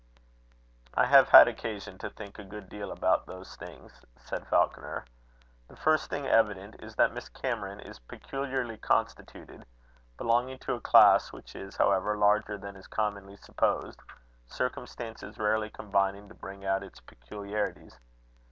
[0.95, 5.05] "I have had occasion to think a good deal about those things," said Falconer.
[5.67, 9.63] "The first thing evident is, that Miss Cameron is peculiarly constituted,
[10.17, 13.99] belonging to a class which is, however, larger than is commonly supposed,
[14.47, 17.99] circumstances rarely combining to bring out its peculiarities.